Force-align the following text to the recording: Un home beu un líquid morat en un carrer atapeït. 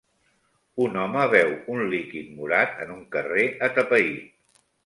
Un 0.85 0.97
home 1.01 1.25
beu 1.33 1.53
un 1.75 1.83
líquid 1.93 2.33
morat 2.39 2.83
en 2.87 2.97
un 2.97 3.07
carrer 3.17 3.47
atapeït. 3.71 4.61